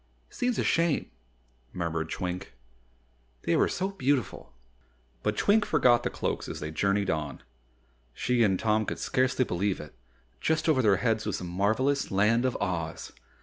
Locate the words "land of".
12.09-12.57